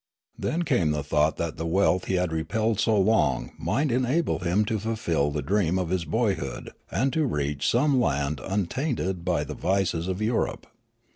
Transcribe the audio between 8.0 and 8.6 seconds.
land